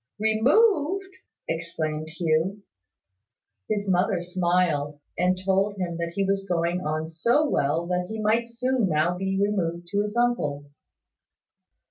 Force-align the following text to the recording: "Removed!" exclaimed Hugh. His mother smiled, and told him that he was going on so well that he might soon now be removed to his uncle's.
"Removed!" 0.17 1.11
exclaimed 1.47 2.09
Hugh. 2.09 2.63
His 3.69 3.87
mother 3.87 4.23
smiled, 4.23 4.99
and 5.15 5.37
told 5.37 5.77
him 5.77 5.97
that 5.97 6.13
he 6.15 6.23
was 6.25 6.47
going 6.49 6.81
on 6.83 7.07
so 7.07 7.47
well 7.47 7.85
that 7.85 8.07
he 8.09 8.19
might 8.19 8.49
soon 8.49 8.89
now 8.89 9.15
be 9.15 9.39
removed 9.39 9.85
to 9.91 10.01
his 10.01 10.17
uncle's. 10.17 10.81